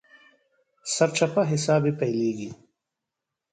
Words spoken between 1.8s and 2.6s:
يې پيلېږي.